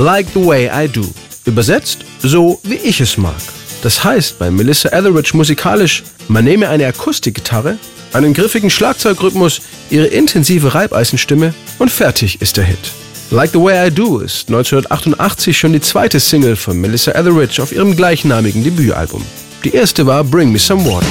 [0.00, 1.04] like the way I Do.
[1.44, 3.40] Übersetzt, so wie ich es mag.
[3.82, 7.78] Das heißt bei Melissa Etheridge musikalisch, man nehme eine Akustikgitarre,
[8.12, 9.60] einen griffigen Schlagzeugrhythmus,
[9.90, 12.90] ihre intensive Reibeisenstimme und fertig ist der Hit.
[13.32, 17.70] Like the Way I Do ist 1988 schon die zweite Single von Melissa Etheridge auf
[17.70, 19.24] ihrem gleichnamigen Debütalbum.
[19.62, 21.06] Die erste war Bring Me Some Water.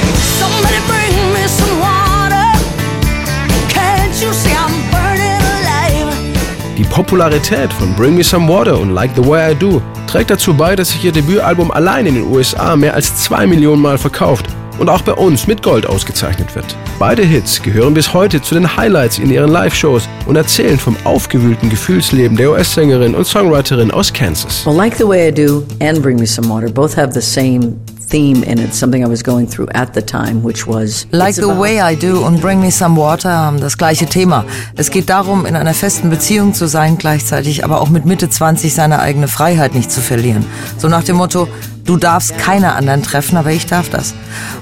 [6.77, 10.53] Die Popularität von Bring Me Some Water und Like the Way I Do trägt dazu
[10.53, 14.45] bei, dass sich ihr Debütalbum allein in den USA mehr als zwei Millionen Mal verkauft
[14.79, 16.65] und auch bei uns mit Gold ausgezeichnet wird.
[16.97, 21.69] Beide Hits gehören bis heute zu den Highlights in ihren Live-Shows und erzählen vom aufgewühlten
[21.69, 24.65] Gefühlsleben der US-Sängerin und Songwriterin aus Kansas.
[24.65, 27.73] Well, Like the Way I Do and Bring Me Some Water both have the same
[28.09, 31.39] theme in it, something I was going through at the time, which was Like it's
[31.39, 34.45] the Way I Do und Bring Me Some Water haben das gleiche Thema.
[34.75, 38.73] Es geht darum, in einer festen Beziehung zu sein, gleichzeitig aber auch mit Mitte 20
[38.73, 40.45] seine eigene Freiheit nicht zu verlieren.
[40.77, 41.47] So nach dem Motto,
[41.85, 44.13] du darfst keine anderen treffen, aber ich darf das.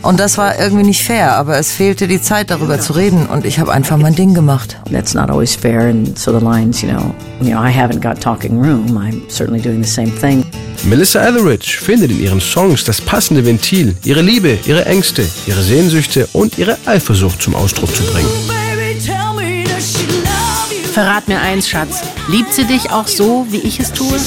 [0.02, 3.46] Und das war irgendwie nicht fair, aber es fehlte die Zeit darüber zu reden und
[3.46, 4.78] ich habe einfach mein Ding gemacht.
[4.92, 8.22] That's not always fair, and so the lines, you know, you know, I haven't got
[8.22, 8.98] talking room.
[8.98, 10.44] I'm certainly doing the same thing.
[10.84, 16.28] Melissa Etheridge findet in ihren Songs das passende Ventil, ihre Liebe, ihre Ängste, ihre Sehnsüchte
[16.34, 18.30] und ihre Eifersucht zum Ausdruck zu bringen.
[20.36, 20.48] You?
[20.98, 22.02] Verrat mir eins, Schatz.
[22.28, 24.18] Liebt sie dich auch so, wie ich es tue?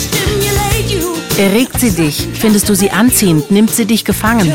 [1.36, 2.28] Erregt sie dich?
[2.32, 3.50] Findest du sie anziehend?
[3.50, 4.52] Nimmt sie dich gefangen?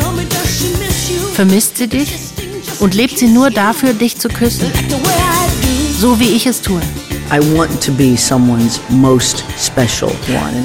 [1.34, 2.14] Vermisst sie dich?
[2.80, 4.72] Und lebt sie nur dafür, dich zu küssen?
[6.00, 6.80] So wie ich es tue.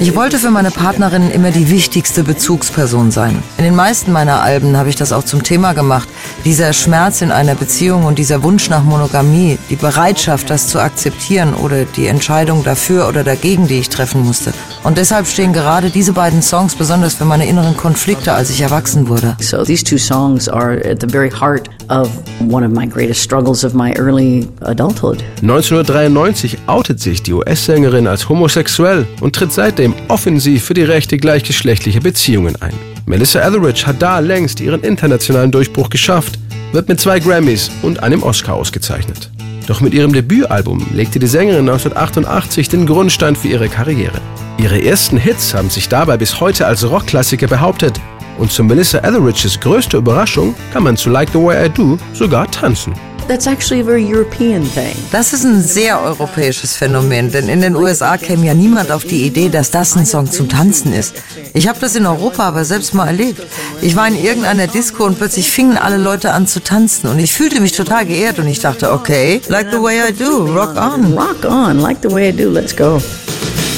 [0.00, 3.42] Ich wollte für meine Partnerin immer die wichtigste Bezugsperson sein.
[3.56, 6.08] In den meisten meiner Alben habe ich das auch zum Thema gemacht.
[6.44, 11.54] Dieser Schmerz in einer Beziehung und dieser Wunsch nach Monogamie, die Bereitschaft, das zu akzeptieren
[11.54, 14.52] oder die Entscheidung dafür oder dagegen, die ich treffen musste.
[14.82, 19.08] Und deshalb stehen gerade diese beiden Songs besonders für meine inneren Konflikte, als ich erwachsen
[19.08, 19.36] wurde.
[19.40, 22.08] So these two songs are at the very heart of
[22.48, 25.22] one of my greatest struggles of my early adulthood.
[25.42, 32.00] 1993 outet sich die US-Sängerin als homosexuell und tritt seitdem offensiv für die Rechte gleichgeschlechtlicher
[32.00, 32.72] Beziehungen ein.
[33.04, 36.38] Melissa Etheridge hat da längst ihren internationalen Durchbruch geschafft,
[36.72, 39.30] wird mit zwei Grammys und einem Oscar ausgezeichnet.
[39.70, 44.20] Doch mit ihrem Debütalbum legte die Sängerin 1988 den Grundstein für ihre Karriere.
[44.58, 48.00] Ihre ersten Hits haben sich dabei bis heute als Rockklassiker behauptet
[48.36, 52.50] und zu Melissa Etheridges größter Überraschung kann man zu Like the Way I Do sogar
[52.50, 52.94] tanzen.
[53.30, 54.96] That's actually a very European thing.
[55.12, 59.24] Das ist ein sehr europäisches Phänomen, denn in den USA käme ja niemand auf die
[59.24, 61.14] Idee, dass das ein Song zum Tanzen ist.
[61.54, 63.40] Ich habe das in Europa aber selbst mal erlebt.
[63.82, 67.32] Ich war in irgendeiner Disco und plötzlich fingen alle Leute an zu tanzen und ich
[67.32, 71.16] fühlte mich total geehrt und ich dachte, okay, like the way I do, rock on.
[71.16, 72.50] Rock on, like the way I do.
[72.50, 73.00] Let's go.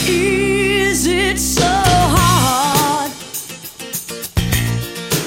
[0.09, 3.11] Is it so hard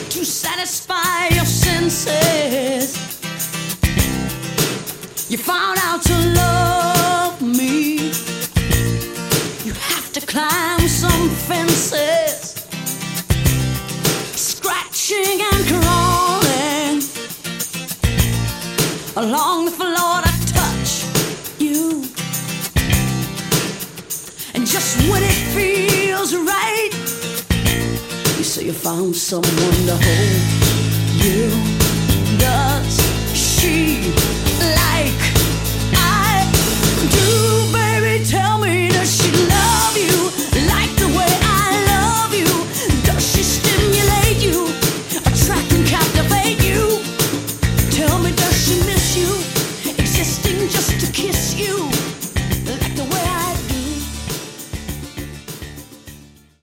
[0.10, 3.15] to satisfy your senses?
[5.36, 7.96] You found out to love me.
[9.66, 12.54] You have to climb some fences,
[14.34, 17.02] scratching and crawling
[19.18, 21.04] along the floor to touch
[21.60, 22.06] you.
[24.54, 26.92] And just when it feels right,
[28.38, 31.76] you say you found someone to hold you.